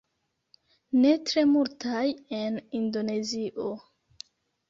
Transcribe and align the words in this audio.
Ne 1.01 1.09
tre 1.31 1.43
multaj 1.49 2.07
en 2.37 2.57
indonezio 2.79 3.69